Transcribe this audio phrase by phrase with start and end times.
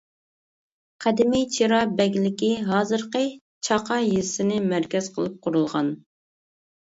[1.03, 3.21] قەدىمىي چىرا بەگلىكى ھازىرقى
[3.69, 5.93] چاقا يېزىسىنى مەركەز قىلىپ قۇرۇلغان.